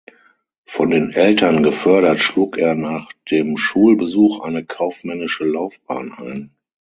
[0.65, 6.55] Von den Eltern gefördert schlug er nach dem Schulbesuch eine kaufmännische Laufbahn ein.